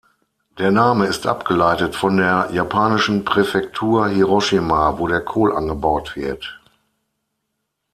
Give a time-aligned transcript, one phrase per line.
[0.57, 6.59] Der Name ist abgeleitet von der japanischen Präfektur Hiroshima, wo der Kohl angebaut wird.